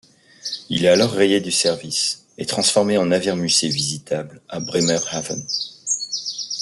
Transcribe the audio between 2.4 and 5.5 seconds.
transformé en navire-musée visitable à Bremerhaven.